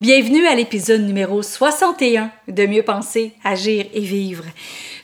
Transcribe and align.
Bienvenue 0.00 0.46
à 0.46 0.54
l'épisode 0.54 1.00
numéro 1.00 1.42
61 1.42 2.30
de 2.46 2.66
Mieux 2.66 2.84
penser, 2.84 3.34
agir 3.42 3.84
et 3.92 4.00
vivre. 4.00 4.44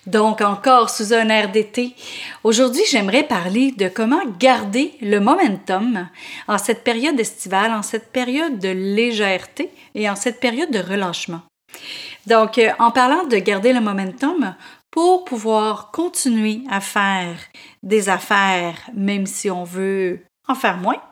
Donc 0.06 0.40
encore 0.40 0.88
sous 0.88 1.12
un 1.12 1.30
air 1.30 1.50
d'été. 1.50 1.96
Aujourd'hui, 2.44 2.84
j'aimerais 2.88 3.24
parler 3.24 3.72
de 3.72 3.88
comment 3.88 4.22
garder 4.38 4.92
le 5.00 5.18
momentum 5.18 6.08
en 6.46 6.58
cette 6.58 6.84
période 6.84 7.18
estivale, 7.18 7.72
en 7.72 7.82
cette 7.82 8.12
période 8.12 8.60
de 8.60 8.68
légèreté 8.68 9.72
et 9.96 10.08
en 10.08 10.14
cette 10.14 10.38
période 10.38 10.70
de 10.70 10.78
relâchement. 10.78 11.42
Donc, 12.28 12.58
euh, 12.58 12.70
en 12.78 12.92
parlant 12.92 13.24
de 13.24 13.36
garder 13.38 13.72
le 13.72 13.80
momentum, 13.80 14.54
pour 14.92 15.24
pouvoir 15.24 15.90
continuer 15.90 16.60
à 16.70 16.80
faire 16.80 17.36
des 17.82 18.08
affaires, 18.08 18.78
même 18.94 19.26
si 19.26 19.50
on 19.50 19.64
veut 19.64 20.20
en 20.46 20.54
faire 20.54 20.76
moins, 20.76 21.02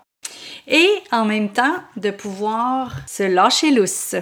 et 0.69 0.89
en 1.11 1.25
même 1.25 1.51
temps 1.51 1.77
de 1.97 2.11
pouvoir 2.11 2.97
se 3.07 3.23
lâcher 3.23 3.71
lousse. 3.71 4.15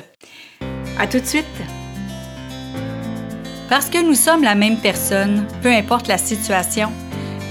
À 0.98 1.06
tout 1.06 1.20
de 1.20 1.26
suite! 1.26 1.46
Parce 3.68 3.89
que 3.89 4.02
nous 4.02 4.14
sommes 4.14 4.43
la 4.43 4.57
même 4.57 4.79
personne, 4.79 5.46
peu 5.62 5.71
importe 5.71 6.08
la 6.08 6.18
situation, 6.18 6.90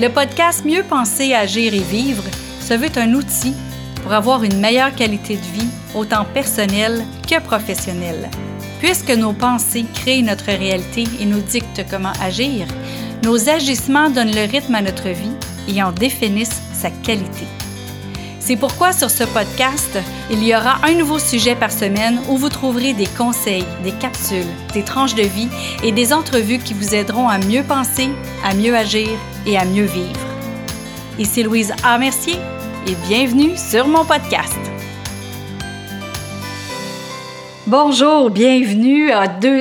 le 0.02 0.10
podcast 0.10 0.66
Mieux 0.66 0.84
penser, 0.84 1.34
agir 1.34 1.74
et 1.74 1.80
vivre 1.80 2.24
se 2.62 2.74
veut 2.74 2.92
un 2.98 3.14
outil 3.14 3.54
pour 4.04 4.14
avoir 4.14 4.44
une 4.44 4.60
meilleure 4.60 4.94
qualité 4.96 5.36
de 5.36 5.60
vie, 5.60 5.70
autant 5.96 6.26
personnelle 6.26 7.04
que 7.28 7.40
professionnelle. 7.42 8.30
Puisque 8.80 9.12
nos 9.12 9.34
pensées 9.34 9.86
créent 9.94 10.22
notre 10.22 10.46
réalité 10.46 11.04
et 11.20 11.26
nous 11.26 11.42
dictent 11.42 11.86
comment 11.90 12.14
agir, 12.22 12.66
nos 13.24 13.50
agissements 13.50 14.10
donnent 14.10 14.36
le 14.36 14.50
rythme 14.50 14.76
à 14.76 14.82
notre 14.82 15.10
vie 15.10 15.34
et 15.68 15.84
en 15.84 15.92
définissent 15.92 16.62
sa 16.74 16.90
qualité. 16.90 17.46
C'est 18.50 18.56
pourquoi 18.56 18.94
sur 18.94 19.12
ce 19.12 19.26
podcast, 19.26 20.00
il 20.32 20.44
y 20.44 20.56
aura 20.56 20.84
un 20.84 20.96
nouveau 20.96 21.20
sujet 21.20 21.54
par 21.54 21.72
semaine 21.72 22.20
où 22.30 22.36
vous 22.36 22.50
trouverez 22.50 22.94
des 22.94 23.06
conseils, 23.06 23.64
des 23.84 23.92
capsules, 23.92 24.50
des 24.74 24.84
tranches 24.84 25.14
de 25.14 25.22
vie 25.22 25.50
et 25.84 25.92
des 25.92 26.12
entrevues 26.12 26.58
qui 26.58 26.74
vous 26.74 26.96
aideront 26.96 27.30
à 27.30 27.38
mieux 27.38 27.62
penser, 27.62 28.10
à 28.44 28.56
mieux 28.56 28.76
agir 28.76 29.08
et 29.46 29.56
à 29.56 29.66
mieux 29.66 29.86
vivre. 29.86 30.20
Ici 31.20 31.44
Louise 31.44 31.76
A. 31.84 32.00
Mercier 32.00 32.38
et 32.88 32.96
bienvenue 33.08 33.56
sur 33.56 33.88
mon 33.88 34.04
podcast. 34.04 34.58
Bonjour, 37.70 38.32
bienvenue 38.32 39.12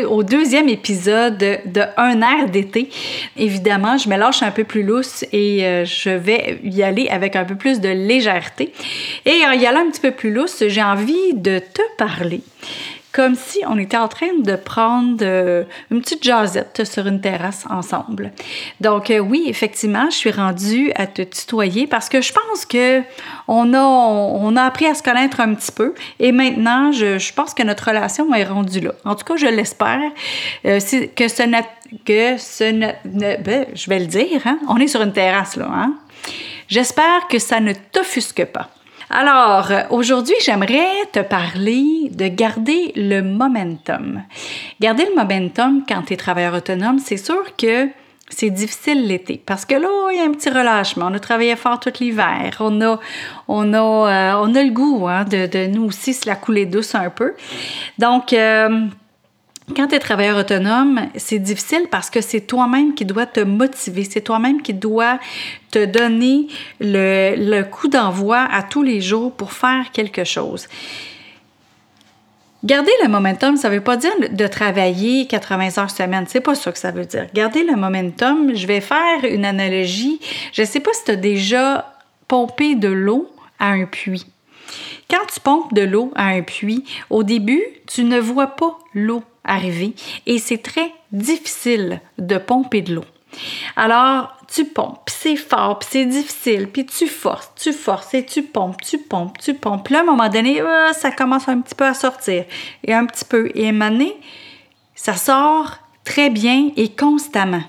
au 0.08 0.22
deuxième 0.22 0.70
épisode 0.70 1.36
de 1.36 1.82
Un 1.98 2.22
air 2.22 2.48
d'été. 2.48 2.88
Évidemment, 3.36 3.98
je 3.98 4.08
me 4.08 4.16
lâche 4.16 4.42
un 4.42 4.50
peu 4.50 4.64
plus 4.64 4.82
lousse 4.82 5.26
et 5.30 5.66
euh, 5.66 5.84
je 5.84 6.08
vais 6.08 6.58
y 6.64 6.82
aller 6.82 7.08
avec 7.10 7.36
un 7.36 7.44
peu 7.44 7.54
plus 7.54 7.82
de 7.82 7.90
légèreté. 7.90 8.72
Et 9.26 9.44
en 9.44 9.52
y 9.52 9.66
allant 9.66 9.80
un 9.80 9.90
petit 9.90 10.00
peu 10.00 10.12
plus 10.12 10.32
lousse, 10.32 10.64
j'ai 10.68 10.82
envie 10.82 11.34
de 11.34 11.58
te 11.58 11.82
parler 11.98 12.40
comme 13.12 13.34
si 13.34 13.60
on 13.66 13.78
était 13.78 13.96
en 13.96 14.08
train 14.08 14.34
de 14.38 14.54
prendre 14.54 15.18
euh, 15.22 15.64
une 15.90 16.00
petite 16.00 16.22
jasette 16.22 16.84
sur 16.84 17.06
une 17.06 17.20
terrasse 17.20 17.64
ensemble. 17.70 18.32
Donc 18.80 19.10
euh, 19.10 19.18
oui, 19.18 19.44
effectivement, 19.46 20.10
je 20.10 20.16
suis 20.16 20.30
rendue 20.30 20.92
à 20.94 21.06
te 21.06 21.22
tutoyer 21.22 21.86
parce 21.86 22.08
que 22.08 22.20
je 22.20 22.32
pense 22.32 22.66
que 22.66 23.02
on 23.46 23.72
a, 23.74 23.80
on 23.80 24.56
a 24.56 24.62
appris 24.62 24.86
à 24.86 24.94
se 24.94 25.02
connaître 25.02 25.40
un 25.40 25.54
petit 25.54 25.72
peu 25.72 25.94
et 26.20 26.32
maintenant, 26.32 26.92
je, 26.92 27.18
je 27.18 27.32
pense 27.32 27.54
que 27.54 27.62
notre 27.62 27.86
relation 27.86 28.32
est 28.34 28.44
rendue 28.44 28.80
là. 28.80 28.92
En 29.04 29.14
tout 29.14 29.24
cas, 29.24 29.36
je 29.36 29.46
l'espère. 29.46 30.00
Euh, 30.66 30.80
que 31.16 31.28
ce 31.28 31.42
n'est 31.42 31.64
que 32.04 32.36
ce 32.36 32.64
ne, 32.64 33.36
ben, 33.42 33.66
je 33.74 33.88
vais 33.88 33.98
le 33.98 34.06
dire, 34.06 34.42
hein? 34.44 34.58
on 34.68 34.76
est 34.76 34.88
sur 34.88 35.00
une 35.00 35.12
terrasse 35.12 35.56
là. 35.56 35.68
Hein? 35.72 35.94
J'espère 36.68 37.28
que 37.28 37.38
ça 37.38 37.60
ne 37.60 37.72
t'offusque 37.72 38.44
pas. 38.44 38.68
Alors, 39.10 39.70
aujourd'hui, 39.90 40.34
j'aimerais 40.44 41.06
te 41.12 41.20
parler 41.20 42.10
de 42.10 42.28
garder 42.28 42.92
le 42.94 43.22
momentum. 43.22 44.22
Garder 44.80 45.06
le 45.06 45.14
momentum 45.14 45.82
quand 45.88 46.02
tu 46.02 46.12
es 46.12 46.16
travailleur 46.16 46.54
autonome, 46.54 46.98
c'est 46.98 47.16
sûr 47.16 47.56
que 47.56 47.88
c'est 48.28 48.50
difficile 48.50 49.06
l'été 49.06 49.42
parce 49.44 49.64
que 49.64 49.74
là, 49.74 49.88
il 50.12 50.18
y 50.18 50.20
a 50.20 50.24
un 50.24 50.32
petit 50.32 50.50
relâchement. 50.50 51.06
On 51.10 51.14
a 51.14 51.18
travaillé 51.18 51.56
fort 51.56 51.80
tout 51.80 51.92
l'hiver. 52.00 52.56
On 52.60 52.80
a, 52.82 53.00
on 53.48 53.72
a, 53.72 53.78
euh, 53.78 54.42
on 54.42 54.54
a 54.54 54.62
le 54.62 54.70
goût 54.70 55.06
hein, 55.08 55.24
de, 55.24 55.46
de, 55.46 55.66
nous 55.66 55.84
aussi 55.84 56.12
se 56.12 56.28
la 56.28 56.36
couler 56.36 56.66
douce 56.66 56.94
un 56.94 57.08
peu. 57.08 57.34
Donc, 57.98 58.34
euh, 58.34 58.86
quand 59.74 59.88
tu 59.88 59.94
es 59.94 59.98
travailleur 59.98 60.38
autonome, 60.38 61.08
c'est 61.16 61.38
difficile 61.38 61.86
parce 61.90 62.10
que 62.10 62.20
c'est 62.20 62.40
toi-même 62.42 62.94
qui 62.94 63.04
dois 63.04 63.26
te 63.26 63.40
motiver, 63.40 64.04
c'est 64.04 64.20
toi-même 64.20 64.62
qui 64.62 64.74
dois 64.74 65.18
te 65.70 65.84
donner 65.84 66.48
le, 66.80 67.62
coup 67.62 67.88
d'envoi 67.88 68.46
à 68.50 68.62
tous 68.62 68.82
les 68.82 69.00
jours 69.00 69.32
pour 69.32 69.52
faire 69.52 69.90
quelque 69.92 70.24
chose. 70.24 70.66
Garder 72.64 72.90
le 73.04 73.08
momentum, 73.08 73.56
ça 73.56 73.68
ne 73.68 73.74
veut 73.74 73.80
pas 73.80 73.96
dire 73.96 74.10
de 74.32 74.46
travailler 74.48 75.26
80 75.26 75.78
heures 75.78 75.90
semaine. 75.90 76.24
C'est 76.26 76.40
pas 76.40 76.56
ça 76.56 76.72
que 76.72 76.78
ça 76.78 76.90
veut 76.90 77.04
dire. 77.04 77.28
Garder 77.32 77.62
le 77.62 77.76
momentum, 77.76 78.54
je 78.54 78.66
vais 78.66 78.80
faire 78.80 79.24
une 79.24 79.44
analogie. 79.44 80.18
Je 80.52 80.62
ne 80.62 80.66
sais 80.66 80.80
pas 80.80 80.92
si 80.92 81.04
tu 81.04 81.10
as 81.12 81.16
déjà 81.16 81.94
pompé 82.26 82.74
de 82.74 82.88
l'eau 82.88 83.30
à 83.60 83.68
un 83.68 83.84
puits. 83.84 84.26
Quand 85.08 85.24
tu 85.32 85.40
pompes 85.40 85.72
de 85.72 85.82
l'eau 85.82 86.12
à 86.16 86.26
un 86.26 86.42
puits, 86.42 86.84
au 87.10 87.22
début, 87.22 87.62
tu 87.86 88.02
ne 88.02 88.18
vois 88.18 88.48
pas 88.48 88.76
l'eau 88.92 89.22
arriver 89.48 89.94
et 90.26 90.38
c'est 90.38 90.62
très 90.62 90.92
difficile 91.10 92.00
de 92.18 92.38
pomper 92.38 92.82
de 92.82 92.94
l'eau. 92.94 93.04
Alors, 93.76 94.36
tu 94.48 94.64
pompes, 94.64 95.08
c'est 95.08 95.36
fort, 95.36 95.80
c'est 95.88 96.06
difficile, 96.06 96.68
puis 96.68 96.86
tu 96.86 97.06
forces, 97.06 97.52
tu 97.56 97.72
forces 97.72 98.14
et 98.14 98.24
tu 98.24 98.42
pompes, 98.42 98.80
tu 98.80 98.98
pompes, 98.98 99.36
tu 99.38 99.54
pompes. 99.54 99.84
Puis 99.84 99.94
là, 99.94 100.00
à 100.00 100.02
un 100.02 100.06
moment 100.06 100.28
donné, 100.28 100.60
euh, 100.60 100.92
ça 100.92 101.10
commence 101.10 101.48
un 101.48 101.60
petit 101.60 101.74
peu 101.74 101.84
à 101.84 101.94
sortir 101.94 102.44
et 102.84 102.94
un 102.94 103.04
petit 103.04 103.24
peu. 103.24 103.50
Et 103.54 103.70
ça 104.94 105.14
sort 105.14 105.78
très 106.04 106.30
bien 106.30 106.70
et 106.76 106.88
constamment. 106.88 107.62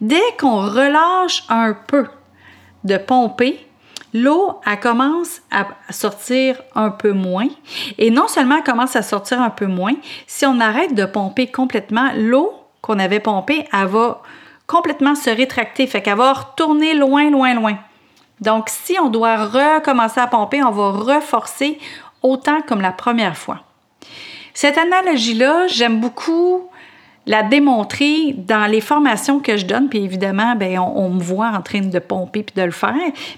Dès 0.00 0.22
qu'on 0.38 0.56
relâche 0.56 1.44
un 1.48 1.72
peu 1.72 2.06
de 2.84 2.98
pomper, 2.98 3.66
l'eau, 4.14 4.60
elle 4.64 4.80
commence 4.80 5.42
à 5.50 5.66
sortir 5.90 6.62
un 6.74 6.90
peu 6.90 7.12
moins. 7.12 7.48
Et 7.98 8.10
non 8.10 8.28
seulement 8.28 8.56
elle 8.58 8.64
commence 8.64 8.96
à 8.96 9.02
sortir 9.02 9.42
un 9.42 9.50
peu 9.50 9.66
moins, 9.66 9.94
si 10.26 10.46
on 10.46 10.60
arrête 10.60 10.94
de 10.94 11.04
pomper 11.04 11.48
complètement, 11.48 12.10
l'eau 12.16 12.52
qu'on 12.80 12.98
avait 12.98 13.20
pompée, 13.20 13.68
elle 13.72 13.88
va 13.88 14.22
complètement 14.66 15.14
se 15.14 15.28
rétracter. 15.28 15.86
Fait 15.86 16.00
qu'elle 16.00 16.16
va 16.16 16.32
retourner 16.32 16.94
loin, 16.94 17.30
loin, 17.30 17.54
loin. 17.54 17.76
Donc, 18.40 18.68
si 18.68 18.98
on 18.98 19.10
doit 19.10 19.36
recommencer 19.36 20.20
à 20.20 20.26
pomper, 20.26 20.62
on 20.62 20.70
va 20.70 20.90
reforcer 20.90 21.78
autant 22.22 22.62
comme 22.62 22.80
la 22.80 22.92
première 22.92 23.36
fois. 23.36 23.60
Cette 24.54 24.78
analogie-là, 24.78 25.66
j'aime 25.66 26.00
beaucoup 26.00 26.68
la 27.26 27.42
démontrer 27.42 28.34
dans 28.36 28.66
les 28.66 28.80
formations 28.80 29.40
que 29.40 29.56
je 29.56 29.64
donne, 29.64 29.88
puis 29.88 30.00
évidemment, 30.00 30.54
ben, 30.56 30.78
on, 30.78 31.10
me 31.10 31.22
voit 31.22 31.48
en 31.48 31.62
train 31.62 31.80
de 31.80 31.98
pomper 31.98 32.42
puis 32.42 32.54
de 32.54 32.62
le 32.62 32.70
faire, 32.70 32.94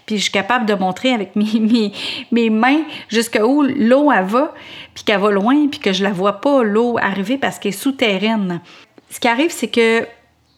puis 0.06 0.16
je 0.16 0.22
suis 0.22 0.32
capable 0.32 0.66
de 0.66 0.74
montrer 0.74 1.12
avec 1.12 1.36
mes, 1.36 1.60
mes, 1.60 1.92
mes 2.32 2.50
mains 2.50 2.82
jusqu'où 3.08 3.62
l'eau 3.62 4.10
va, 4.10 4.54
puis 4.94 5.04
qu'elle 5.04 5.20
va 5.20 5.30
loin, 5.30 5.68
puis 5.68 5.80
que 5.80 5.92
je 5.92 6.02
la 6.02 6.10
vois 6.10 6.40
pas 6.40 6.62
l'eau 6.62 6.98
arriver 7.00 7.38
parce 7.38 7.58
qu'elle 7.58 7.70
est 7.70 7.72
souterraine. 7.72 8.60
Ce 9.10 9.20
qui 9.20 9.28
arrive, 9.28 9.50
c'est 9.50 9.68
que 9.68 10.06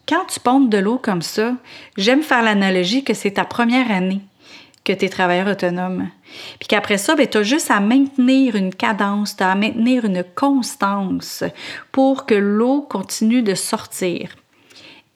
quand 0.07 0.25
tu 0.27 0.39
pompes 0.39 0.69
de 0.69 0.79
l'eau 0.79 0.97
comme 0.97 1.21
ça, 1.21 1.53
j'aime 1.97 2.23
faire 2.23 2.41
l'analogie 2.41 3.03
que 3.03 3.13
c'est 3.13 3.31
ta 3.31 3.45
première 3.45 3.91
année 3.91 4.21
que 4.83 4.93
tu 4.93 5.05
es 5.05 5.09
travailleur 5.09 5.47
autonome. 5.47 6.09
Puis 6.59 6.67
qu'après 6.67 6.97
ça, 6.97 7.15
ben, 7.15 7.27
tu 7.27 7.37
as 7.37 7.43
juste 7.43 7.71
à 7.71 7.79
maintenir 7.79 8.55
une 8.55 8.73
cadence, 8.73 9.35
tu 9.35 9.43
as 9.43 9.51
à 9.51 9.55
maintenir 9.55 10.05
une 10.05 10.23
constance 10.35 11.43
pour 11.91 12.25
que 12.25 12.35
l'eau 12.35 12.81
continue 12.81 13.41
de 13.41 13.55
sortir. 13.55 14.35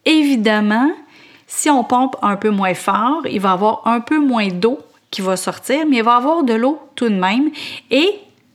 Évidemment, 0.06 0.92
si 1.48 1.70
on 1.70 1.84
pompe 1.84 2.16
un 2.22 2.36
peu 2.36 2.50
moins 2.50 2.74
fort, 2.74 3.22
il 3.30 3.40
va 3.40 3.50
y 3.50 3.54
avoir 3.54 3.88
un 3.88 4.00
peu 4.00 4.20
moins 4.20 4.48
d'eau 4.48 4.80
qui 5.12 5.22
va 5.22 5.38
sortir, 5.38 5.86
mais 5.88 5.98
il 5.98 6.04
va 6.04 6.16
y 6.16 6.18
avoir 6.18 6.44
de 6.44 6.54
l'eau 6.54 6.80
tout 6.96 7.10
de 7.10 7.16
même. 7.16 7.52
Et 7.92 8.10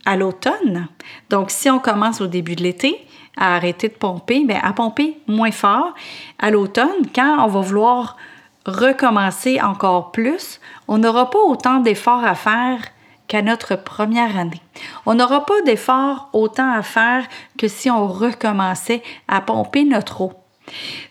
à 0.05 0.15
l'automne, 0.15 0.87
donc 1.29 1.51
si 1.51 1.69
on 1.69 1.79
commence 1.79 2.21
au 2.21 2.27
début 2.27 2.55
de 2.55 2.63
l'été, 2.63 3.05
à 3.39 3.55
arrêter 3.55 3.87
de 3.87 3.93
pomper, 3.93 4.43
bien, 4.43 4.59
à 4.61 4.73
pomper 4.73 5.17
moins 5.27 5.51
fort. 5.51 5.93
À 6.37 6.51
l'automne, 6.51 7.07
quand 7.15 7.37
on 7.39 7.47
va 7.47 7.61
vouloir 7.61 8.17
recommencer 8.65 9.61
encore 9.61 10.11
plus, 10.11 10.59
on 10.87 10.97
n'aura 10.97 11.29
pas 11.29 11.39
autant 11.39 11.79
d'efforts 11.79 12.23
à 12.23 12.35
faire 12.35 12.79
qu'à 13.27 13.41
notre 13.41 13.75
première 13.75 14.37
année. 14.37 14.61
On 15.05 15.15
n'aura 15.15 15.45
pas 15.45 15.61
d'efforts 15.61 16.29
autant 16.33 16.71
à 16.71 16.81
faire 16.81 17.25
que 17.57 17.67
si 17.67 17.89
on 17.89 18.07
recommençait 18.07 19.03
à 19.27 19.39
pomper 19.41 19.85
notre 19.85 20.21
eau. 20.21 20.33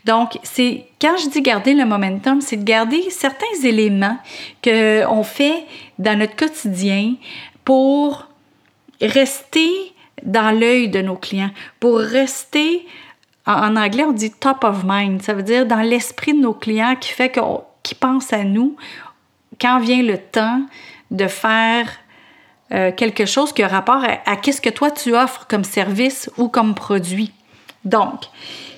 Donc, 0.04 0.38
c'est 0.42 0.86
quand 1.00 1.16
je 1.16 1.30
dis 1.30 1.42
garder 1.42 1.74
le 1.74 1.84
momentum, 1.84 2.40
c'est 2.40 2.56
de 2.56 2.64
garder 2.64 3.10
certains 3.10 3.46
éléments 3.64 4.18
qu'on 4.62 5.22
fait 5.22 5.64
dans 5.98 6.18
notre 6.18 6.36
quotidien 6.36 7.14
pour 7.64 8.26
rester 9.00 9.70
dans 10.22 10.50
l'œil 10.58 10.88
de 10.88 11.00
nos 11.00 11.16
clients, 11.16 11.50
pour 11.80 11.98
rester 11.98 12.86
en, 13.48 13.76
anglais, 13.76 14.04
on 14.04 14.12
dit 14.12 14.30
top 14.30 14.62
of 14.64 14.82
mind. 14.84 15.22
Ça 15.22 15.32
veut 15.32 15.42
dire 15.42 15.66
dans 15.66 15.80
l'esprit 15.80 16.34
de 16.34 16.40
nos 16.40 16.52
clients 16.52 16.96
qui 16.96 17.12
fait 17.12 17.32
qu'ils 17.82 17.96
pensent 17.98 18.32
à 18.32 18.44
nous 18.44 18.76
quand 19.60 19.80
vient 19.80 20.02
le 20.02 20.18
temps 20.18 20.62
de 21.10 21.26
faire 21.26 21.88
euh, 22.72 22.92
quelque 22.92 23.24
chose 23.24 23.52
qui 23.52 23.62
a 23.62 23.68
rapport 23.68 24.02
à, 24.26 24.36
qu'est-ce 24.36 24.60
que 24.60 24.68
toi 24.68 24.90
tu 24.90 25.14
offres 25.14 25.46
comme 25.48 25.64
service 25.64 26.30
ou 26.36 26.48
comme 26.48 26.74
produit. 26.74 27.32
Donc, 27.84 28.24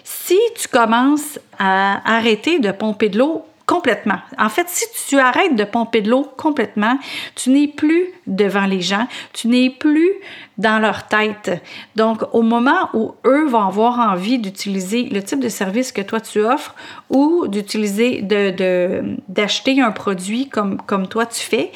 si 0.05 0.39
tu 0.57 0.69
commences 0.69 1.41
à 1.59 2.01
arrêter 2.17 2.61
de 2.61 2.71
pomper 2.71 3.09
de 3.09 3.19
l'eau 3.19 3.45
complètement. 3.71 4.19
En 4.37 4.49
fait, 4.49 4.69
si 4.69 4.85
tu 5.07 5.21
arrêtes 5.21 5.55
de 5.55 5.63
pomper 5.63 6.01
de 6.01 6.11
l'eau 6.11 6.27
complètement, 6.37 6.99
tu 7.37 7.51
n'es 7.51 7.69
plus 7.69 8.09
devant 8.27 8.67
les 8.67 8.81
gens, 8.81 9.07
tu 9.33 9.47
n'es 9.47 9.71
plus 9.71 10.11
dans 10.59 10.81
leur 10.81 11.07
tête. 11.07 11.63
Donc, 11.95 12.25
au 12.33 12.43
moment 12.43 12.91
où 12.95 13.15
eux 13.25 13.47
vont 13.47 13.63
avoir 13.63 14.01
envie 14.01 14.41
d'utiliser 14.41 15.05
le 15.05 15.23
type 15.23 15.39
de 15.39 15.49
service 15.49 15.93
que 15.93 16.01
toi 16.01 16.21
tu 16.21 16.41
offres 16.41 16.75
ou 17.11 17.47
d'utiliser, 17.47 18.23
d'acheter 18.23 19.75
de, 19.77 19.83
un 19.83 19.93
produit 19.93 20.49
comme, 20.49 20.83
comme 20.83 21.07
toi 21.07 21.25
tu 21.25 21.41
fais 21.41 21.71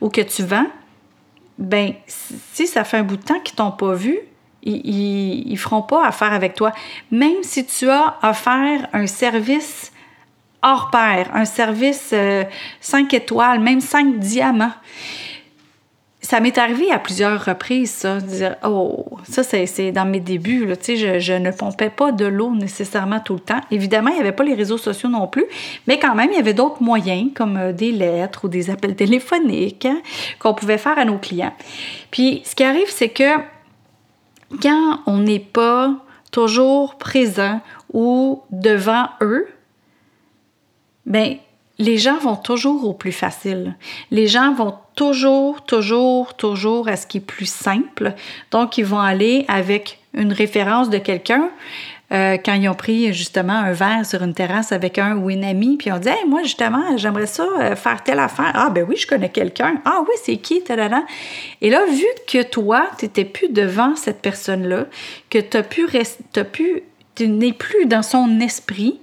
ou 0.00 0.08
que 0.08 0.20
tu 0.20 0.44
vends, 0.44 0.68
ben 1.58 1.94
si 2.06 2.68
ça 2.68 2.84
fait 2.84 2.98
un 2.98 3.02
bout 3.02 3.16
de 3.16 3.24
temps 3.24 3.40
qu'ils 3.40 3.56
t'ont 3.56 3.72
pas 3.72 3.94
vu, 3.94 4.20
ils, 4.62 5.50
ne 5.50 5.56
feront 5.56 5.82
pas 5.82 6.06
affaire 6.06 6.32
avec 6.32 6.54
toi. 6.54 6.70
Même 7.10 7.42
si 7.42 7.66
tu 7.66 7.90
as 7.90 8.18
offert 8.22 8.86
un 8.92 9.08
service 9.08 9.90
hors 10.62 10.90
pair, 10.90 11.30
un 11.34 11.44
service 11.44 12.14
5 12.80 13.12
euh, 13.12 13.16
étoiles, 13.16 13.60
même 13.60 13.80
5 13.80 14.18
diamants. 14.18 14.72
Ça 16.22 16.38
m'est 16.40 16.58
arrivé 16.58 16.92
à 16.92 16.98
plusieurs 16.98 17.42
reprises, 17.42 17.90
ça, 17.90 18.20
de 18.20 18.26
dire 18.26 18.56
Oh, 18.62 19.06
ça, 19.24 19.42
c'est 19.42 19.90
dans 19.90 20.04
mes 20.04 20.20
débuts, 20.20 20.66
là, 20.66 20.74
je, 20.86 21.18
je 21.18 21.32
ne 21.32 21.50
pompais 21.50 21.88
pas 21.88 22.12
de 22.12 22.26
l'eau 22.26 22.54
nécessairement 22.54 23.20
tout 23.20 23.34
le 23.34 23.40
temps. 23.40 23.60
Évidemment, 23.70 24.10
il 24.10 24.14
n'y 24.14 24.20
avait 24.20 24.32
pas 24.32 24.44
les 24.44 24.54
réseaux 24.54 24.76
sociaux 24.76 25.08
non 25.08 25.26
plus, 25.26 25.46
mais 25.86 25.98
quand 25.98 26.14
même, 26.14 26.28
il 26.30 26.36
y 26.36 26.38
avait 26.38 26.52
d'autres 26.52 26.82
moyens, 26.82 27.30
comme 27.34 27.56
euh, 27.56 27.72
des 27.72 27.90
lettres 27.90 28.44
ou 28.44 28.48
des 28.48 28.68
appels 28.68 28.94
téléphoniques, 28.94 29.86
hein, 29.86 30.00
qu'on 30.38 30.52
pouvait 30.52 30.78
faire 30.78 30.98
à 30.98 31.06
nos 31.06 31.16
clients. 31.16 31.54
Puis, 32.10 32.42
ce 32.44 32.54
qui 32.54 32.64
arrive, 32.64 32.90
c'est 32.90 33.08
que 33.08 33.38
quand 34.60 35.00
on 35.06 35.18
n'est 35.18 35.38
pas 35.38 35.94
toujours 36.32 36.96
présent 36.96 37.60
ou 37.92 38.42
devant 38.50 39.08
eux, 39.22 39.48
ben 41.06 41.36
les 41.80 41.96
gens 41.96 42.18
vont 42.18 42.36
toujours 42.36 42.86
au 42.86 42.92
plus 42.92 43.10
facile. 43.10 43.74
Les 44.10 44.26
gens 44.26 44.52
vont 44.52 44.74
toujours, 44.94 45.64
toujours, 45.64 46.34
toujours 46.34 46.88
à 46.88 46.96
ce 46.96 47.06
qui 47.06 47.18
est 47.18 47.22
plus 47.22 47.48
simple. 47.48 48.12
Donc, 48.50 48.76
ils 48.76 48.84
vont 48.84 49.00
aller 49.00 49.46
avec 49.48 49.98
une 50.12 50.32
référence 50.32 50.90
de 50.90 50.98
quelqu'un. 50.98 51.48
Euh, 52.12 52.36
quand 52.44 52.54
ils 52.54 52.68
ont 52.68 52.74
pris 52.74 53.12
justement 53.14 53.52
un 53.52 53.72
verre 53.72 54.04
sur 54.04 54.22
une 54.22 54.34
terrasse 54.34 54.72
avec 54.72 54.98
un 54.98 55.16
ou 55.16 55.30
une 55.30 55.44
amie, 55.44 55.76
puis 55.76 55.92
on 55.92 55.98
dit 55.98 56.08
hey, 56.08 56.26
moi 56.26 56.42
justement 56.42 56.96
j'aimerais 56.96 57.28
ça 57.28 57.46
euh, 57.60 57.76
faire 57.76 58.02
telle 58.02 58.18
affaire. 58.18 58.50
Ah 58.54 58.68
ben 58.68 58.84
oui, 58.88 58.96
je 58.96 59.06
connais 59.06 59.28
quelqu'un. 59.28 59.80
Ah 59.84 60.00
oui, 60.02 60.14
c'est 60.20 60.38
qui? 60.38 60.60
Et 61.60 61.70
là, 61.70 61.86
vu 61.86 62.06
que 62.26 62.42
toi, 62.42 62.90
tu 62.98 63.04
n'étais 63.04 63.24
plus 63.24 63.48
devant 63.48 63.94
cette 63.94 64.22
personne-là, 64.22 64.86
que 65.30 65.38
tu 65.38 65.62
pu, 65.62 65.86
as 66.34 66.44
pu 66.44 66.82
tu 67.20 67.28
n'es 67.28 67.52
plus 67.52 67.84
dans 67.84 68.02
son 68.02 68.40
esprit, 68.40 68.98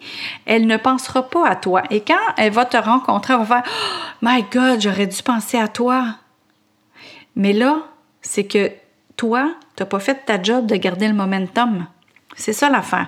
elle 0.48 0.66
ne 0.66 0.78
pensera 0.78 1.30
pas 1.30 1.48
à 1.48 1.56
toi. 1.56 1.84
Et 1.92 2.02
quand 2.02 2.16
elle 2.38 2.52
va 2.52 2.66
te 2.66 2.78
rencontrer, 2.78 3.34
elle 3.34 3.40
va 3.42 3.46
faire 3.46 3.64
oh, 3.66 4.18
My 4.24 4.44
God, 4.52 4.82
j'aurais 4.82 5.06
dû 5.06 5.22
penser 5.22 5.60
à 5.60 5.68
toi. 5.68 6.16
Mais 7.36 7.54
là, 7.54 7.84
c'est 8.24 8.46
que 8.46 8.72
toi, 9.18 9.52
tu 9.76 9.84
n'as 9.84 9.88
pas 9.88 10.00
fait 10.00 10.26
ta 10.26 10.42
job 10.42 10.66
de 10.66 10.76
garder 10.76 11.08
le 11.08 11.14
momentum. 11.14 11.86
C'est 12.36 12.54
ça 12.54 12.70
l'affaire. 12.72 13.08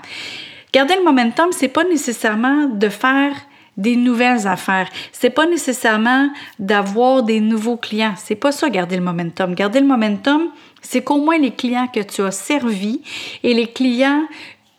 Garder 0.71 0.95
le 0.95 1.03
momentum, 1.03 1.51
c'est 1.51 1.69
pas 1.69 1.83
nécessairement 1.85 2.67
de 2.67 2.89
faire 2.89 3.33
des 3.75 3.95
nouvelles 3.95 4.45
affaires. 4.45 4.89
C'est 5.11 5.31
pas 5.31 5.47
nécessairement 5.47 6.29
d'avoir 6.59 7.23
des 7.23 7.39
nouveaux 7.39 7.77
clients. 7.77 8.13
C'est 8.17 8.35
pas 8.35 8.51
ça 8.51 8.69
garder 8.69 8.97
le 8.97 9.01
momentum. 9.01 9.55
Garder 9.55 9.79
le 9.79 9.87
momentum, 9.87 10.49
c'est 10.81 11.03
qu'au 11.03 11.17
moins 11.17 11.39
les 11.39 11.51
clients 11.51 11.87
que 11.87 12.01
tu 12.01 12.21
as 12.21 12.31
servis 12.31 13.01
et 13.41 13.55
les 13.55 13.67
clients 13.67 14.27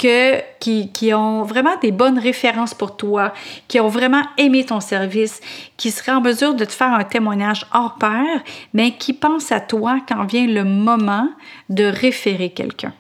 qui, 0.01 0.91
qui, 0.93 1.13
ont 1.13 1.43
vraiment 1.43 1.77
des 1.83 1.93
bonnes 1.93 2.19
références 2.19 2.73
pour 2.73 2.97
toi, 2.97 3.35
qui 3.69 3.79
ont 3.81 3.89
vraiment 3.89 4.23
aimé 4.39 4.65
ton 4.65 4.81
service, 4.81 5.41
qui 5.77 5.91
seraient 5.91 6.13
en 6.13 6.23
mesure 6.23 6.55
de 6.55 6.65
te 6.65 6.73
faire 6.73 6.95
un 6.95 7.05
témoignage 7.05 7.67
hors 7.75 7.97
pair, 7.97 8.43
mais 8.73 8.93
qui 8.93 9.13
pensent 9.13 9.53
à 9.53 9.61
toi 9.61 9.99
quand 10.09 10.25
vient 10.25 10.47
le 10.47 10.65
moment 10.65 11.29
de 11.69 11.85
référer 11.85 12.51
quelqu'un, 12.51 12.95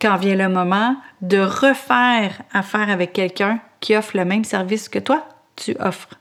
quand 0.00 0.16
vient 0.16 0.34
le 0.34 0.48
moment 0.48 0.96
de 1.22 1.38
refaire 1.38 2.42
affaire 2.52 2.90
avec 2.90 3.12
quelqu'un 3.12 3.60
qui 3.78 3.94
offre 3.94 4.16
le 4.16 4.24
même 4.24 4.44
service 4.44 4.88
que 4.88 4.98
toi, 4.98 5.24
tu 5.54 5.76
offres. 5.78 6.18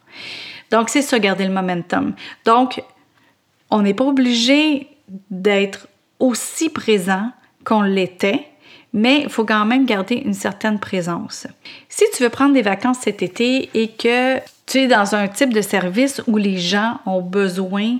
Donc, 0.70 0.90
c'est 0.90 1.02
ça, 1.02 1.18
garder 1.18 1.46
le 1.46 1.54
momentum. 1.54 2.14
Donc, 2.46 2.84
on 3.72 3.82
n'est 3.82 3.96
pas 3.96 4.06
obligé 4.06 4.88
d'être 5.32 5.88
aussi 6.20 6.70
présent 6.70 7.32
qu'on 7.64 7.82
l'était 7.82 8.49
mais 8.94 9.22
il 9.24 9.30
faut 9.30 9.46
quand 9.46 9.66
même 9.66 9.86
garder 9.86 10.16
une 10.16 10.34
certaine 10.34 10.80
présence. 10.80 11.48
Si 11.90 12.06
tu 12.16 12.24
veux 12.24 12.30
prendre 12.30 12.54
des 12.54 12.62
vacances 12.62 13.00
cet 13.02 13.22
été 13.22 13.70
et 13.74 13.90
que 13.90 14.38
tu 14.66 14.80
es 14.80 14.88
dans 14.88 15.16
un 15.16 15.28
type 15.28 15.54
de 15.54 15.62
service 15.62 16.22
où 16.28 16.38
les 16.38 16.58
gens 16.58 17.00
ont 17.06 17.22
besoin 17.22 17.98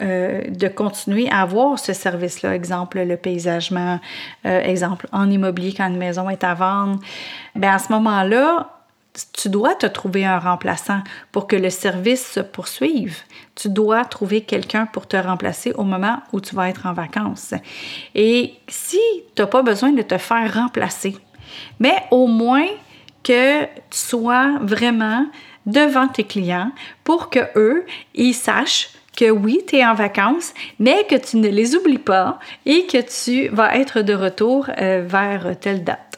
euh, 0.00 0.42
de 0.48 0.68
continuer 0.68 1.28
à 1.30 1.42
avoir 1.42 1.78
ce 1.78 1.92
service-là, 1.92 2.54
exemple 2.54 3.00
le 3.00 3.16
paysagement, 3.18 4.00
euh, 4.46 4.62
exemple 4.62 5.06
en 5.12 5.30
immobilier 5.30 5.74
quand 5.76 5.88
une 5.88 5.98
maison 5.98 6.30
est 6.30 6.42
à 6.42 6.54
vendre, 6.54 7.00
bien 7.54 7.74
à 7.74 7.78
ce 7.78 7.92
moment-là, 7.92 8.79
tu 9.32 9.48
dois 9.48 9.74
te 9.74 9.86
trouver 9.86 10.24
un 10.24 10.38
remplaçant 10.38 11.00
pour 11.32 11.46
que 11.46 11.56
le 11.56 11.70
service 11.70 12.24
se 12.32 12.40
poursuive. 12.40 13.18
Tu 13.54 13.68
dois 13.68 14.04
trouver 14.04 14.42
quelqu'un 14.42 14.86
pour 14.86 15.06
te 15.06 15.16
remplacer 15.16 15.72
au 15.72 15.84
moment 15.84 16.20
où 16.32 16.40
tu 16.40 16.54
vas 16.54 16.68
être 16.68 16.86
en 16.86 16.92
vacances. 16.92 17.54
Et 18.14 18.54
si 18.68 19.00
tu 19.34 19.42
n'as 19.42 19.48
pas 19.48 19.62
besoin 19.62 19.92
de 19.92 20.02
te 20.02 20.18
faire 20.18 20.54
remplacer, 20.54 21.16
mais 21.78 21.96
au 22.10 22.26
moins 22.26 22.68
que 23.22 23.64
tu 23.64 23.68
sois 23.90 24.58
vraiment 24.60 25.26
devant 25.66 26.08
tes 26.08 26.24
clients 26.24 26.72
pour 27.04 27.30
que 27.30 27.40
eux, 27.56 27.84
ils 28.14 28.34
sachent 28.34 28.90
que 29.16 29.30
oui, 29.30 29.60
tu 29.66 29.76
es 29.76 29.84
en 29.84 29.94
vacances, 29.94 30.54
mais 30.78 31.04
que 31.04 31.16
tu 31.16 31.36
ne 31.36 31.48
les 31.48 31.74
oublies 31.74 31.98
pas 31.98 32.38
et 32.64 32.86
que 32.86 32.98
tu 32.98 33.48
vas 33.48 33.76
être 33.76 34.00
de 34.00 34.14
retour 34.14 34.70
euh, 34.80 35.04
vers 35.06 35.58
telle 35.60 35.84
date 35.84 36.09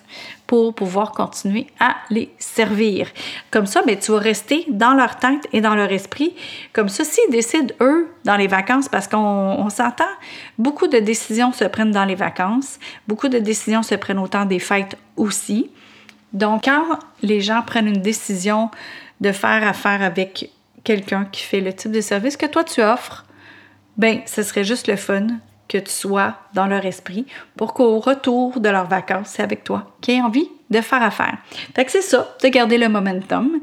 pour 0.53 0.75
pouvoir 0.75 1.13
continuer 1.13 1.67
à 1.81 1.97
les 2.11 2.31
servir. 2.39 3.09
Comme 3.51 3.65
ça, 3.65 3.81
ben, 3.87 3.99
tu 3.99 4.13
vas 4.13 4.19
rester 4.19 4.67
dans 4.69 4.93
leur 4.93 5.17
tête 5.17 5.49
et 5.55 5.63
dans 5.63 5.75
leur 5.75 5.91
esprit. 5.91 6.35
Comme 6.75 6.91
ça, 6.91 7.05
s'ils 7.05 7.31
décident, 7.31 7.75
eux, 7.81 8.11
dans 8.27 8.37
les 8.37 8.49
vacances, 8.49 8.87
parce 8.87 9.09
qu'on 9.09 9.71
s'entend, 9.71 10.13
beaucoup 10.59 10.89
de 10.89 10.99
décisions 10.99 11.55
se 11.55 11.65
prennent 11.65 11.91
dans 11.91 12.05
les 12.05 12.17
vacances, 12.17 12.79
beaucoup 13.09 13.29
de 13.29 13.39
décisions 13.39 13.83
se 13.83 13.95
prennent 13.95 14.19
au 14.19 14.29
temps 14.29 14.45
des 14.45 14.59
fêtes 14.59 14.99
aussi. 15.17 15.71
Donc, 16.35 16.65
quand 16.65 16.99
les 17.23 17.41
gens 17.41 17.63
prennent 17.63 17.89
une 17.89 18.03
décision 18.03 18.71
de 19.23 19.33
faire 19.33 19.67
affaire 19.67 20.03
avec 20.03 20.51
quelqu'un 20.85 21.25
qui 21.33 21.45
fait 21.45 21.63
le 21.63 21.73
type 21.73 21.93
de 21.93 22.03
service 22.03 22.37
que 22.37 22.45
toi 22.45 22.63
tu 22.63 22.83
offres, 22.83 23.25
ben, 23.97 24.21
ce 24.27 24.43
serait 24.43 24.65
juste 24.65 24.87
le 24.87 24.97
fun 24.97 25.29
que 25.73 25.79
tu 25.79 25.91
sois 25.91 26.35
dans 26.53 26.67
leur 26.67 26.85
esprit 26.85 27.25
pour 27.57 27.73
qu'au 27.73 27.99
retour 27.99 28.61
de 28.61 28.69
leurs 28.69 28.89
vacances, 28.89 29.29
c'est 29.29 29.43
avec 29.43 29.65
toi 29.65 29.97
qui 30.03 30.13
aient 30.13 30.21
envie 30.21 30.49
de 30.69 30.83
faire 30.83 31.03
affaire. 31.03 31.39
Fait 31.75 31.89
c'est 31.89 32.03
ça, 32.03 32.37
de 32.43 32.49
garder 32.49 32.77
le 32.77 32.91
momentum. 32.91 33.59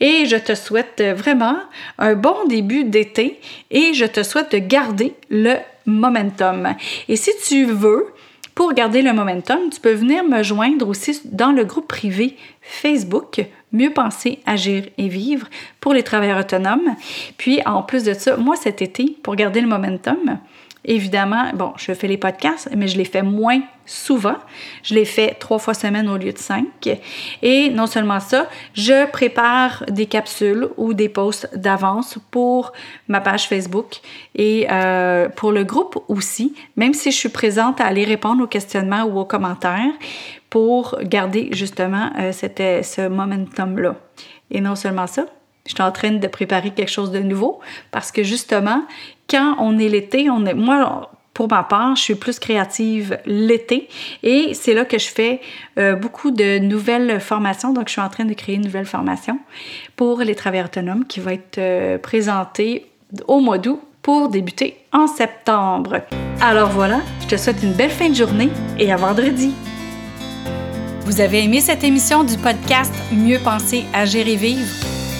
Et 0.00 0.26
je 0.26 0.36
te 0.36 0.54
souhaite 0.56 1.00
vraiment 1.16 1.56
un 1.98 2.14
bon 2.14 2.46
début 2.48 2.82
d'été 2.82 3.40
et 3.70 3.94
je 3.94 4.06
te 4.06 4.24
souhaite 4.24 4.50
de 4.52 4.58
garder 4.58 5.14
le 5.30 5.54
momentum. 5.86 6.74
Et 7.08 7.16
si 7.16 7.30
tu 7.46 7.64
veux, 7.64 8.12
pour 8.56 8.72
garder 8.74 9.00
le 9.00 9.12
momentum, 9.12 9.70
tu 9.70 9.80
peux 9.80 9.92
venir 9.92 10.24
me 10.24 10.42
joindre 10.42 10.88
aussi 10.88 11.20
dans 11.24 11.52
le 11.52 11.64
groupe 11.64 11.86
privé 11.86 12.36
Facebook 12.60 13.40
Mieux 13.72 13.90
penser, 13.90 14.38
agir 14.44 14.84
et 14.98 15.08
vivre 15.08 15.48
pour 15.80 15.94
les 15.94 16.02
travailleurs 16.02 16.40
autonomes. 16.40 16.94
Puis 17.38 17.60
en 17.64 17.82
plus 17.82 18.04
de 18.04 18.12
ça, 18.12 18.36
moi 18.36 18.54
cet 18.54 18.82
été, 18.82 19.16
pour 19.22 19.34
garder 19.34 19.62
le 19.62 19.66
momentum, 19.66 20.38
Évidemment, 20.84 21.52
bon, 21.54 21.72
je 21.76 21.92
fais 21.92 22.08
les 22.08 22.16
podcasts, 22.16 22.68
mais 22.76 22.88
je 22.88 22.98
les 22.98 23.04
fais 23.04 23.22
moins 23.22 23.60
souvent. 23.86 24.36
Je 24.82 24.94
les 24.94 25.04
fais 25.04 25.34
trois 25.38 25.60
fois 25.60 25.74
semaine 25.74 26.08
au 26.08 26.16
lieu 26.16 26.32
de 26.32 26.38
cinq. 26.38 26.88
Et 27.40 27.70
non 27.70 27.86
seulement 27.86 28.18
ça, 28.18 28.48
je 28.74 29.08
prépare 29.10 29.84
des 29.88 30.06
capsules 30.06 30.68
ou 30.76 30.92
des 30.92 31.08
posts 31.08 31.56
d'avance 31.56 32.18
pour 32.32 32.72
ma 33.06 33.20
page 33.20 33.48
Facebook 33.48 34.00
et 34.34 34.66
euh, 34.72 35.28
pour 35.28 35.52
le 35.52 35.62
groupe 35.62 36.02
aussi, 36.08 36.54
même 36.76 36.94
si 36.94 37.12
je 37.12 37.16
suis 37.16 37.28
présente 37.28 37.80
à 37.80 37.84
aller 37.84 38.04
répondre 38.04 38.42
aux 38.42 38.48
questionnements 38.48 39.04
ou 39.04 39.20
aux 39.20 39.24
commentaires 39.24 39.92
pour 40.50 40.98
garder 41.02 41.50
justement 41.52 42.10
euh, 42.18 42.32
ce 42.32 43.08
momentum-là. 43.08 43.94
Et 44.50 44.60
non 44.60 44.74
seulement 44.74 45.06
ça, 45.06 45.26
je 45.66 45.74
suis 45.74 45.82
en 45.82 45.92
train 45.92 46.12
de 46.12 46.26
préparer 46.26 46.70
quelque 46.70 46.90
chose 46.90 47.10
de 47.10 47.20
nouveau 47.20 47.60
parce 47.90 48.10
que 48.12 48.22
justement, 48.22 48.84
quand 49.28 49.56
on 49.58 49.78
est 49.78 49.88
l'été, 49.88 50.28
on 50.28 50.44
est, 50.44 50.54
moi, 50.54 51.10
pour 51.34 51.48
ma 51.48 51.62
part, 51.62 51.96
je 51.96 52.02
suis 52.02 52.14
plus 52.14 52.38
créative 52.38 53.18
l'été 53.24 53.88
et 54.22 54.54
c'est 54.54 54.74
là 54.74 54.84
que 54.84 54.98
je 54.98 55.08
fais 55.08 55.40
euh, 55.78 55.94
beaucoup 55.94 56.30
de 56.30 56.58
nouvelles 56.58 57.20
formations. 57.20 57.72
Donc, 57.72 57.88
je 57.88 57.92
suis 57.92 58.00
en 58.00 58.08
train 58.08 58.24
de 58.24 58.34
créer 58.34 58.56
une 58.56 58.64
nouvelle 58.64 58.86
formation 58.86 59.38
pour 59.96 60.18
les 60.20 60.34
travailleurs 60.34 60.66
autonomes 60.66 61.06
qui 61.06 61.20
va 61.20 61.34
être 61.34 61.58
euh, 61.58 61.98
présentée 61.98 62.86
au 63.26 63.40
mois 63.40 63.58
d'août 63.58 63.80
pour 64.02 64.28
débuter 64.28 64.76
en 64.92 65.06
septembre. 65.06 66.02
Alors 66.40 66.70
voilà, 66.70 67.00
je 67.20 67.28
te 67.28 67.36
souhaite 67.36 67.62
une 67.62 67.72
belle 67.72 67.90
fin 67.90 68.08
de 68.08 68.14
journée 68.14 68.50
et 68.78 68.92
à 68.92 68.96
vendredi. 68.96 69.54
Vous 71.04 71.20
avez 71.20 71.44
aimé 71.44 71.60
cette 71.60 71.84
émission 71.84 72.24
du 72.24 72.36
podcast 72.36 72.92
Mieux 73.12 73.38
penser, 73.38 73.84
agir 73.92 74.26
et 74.26 74.36
vivre? 74.36 75.01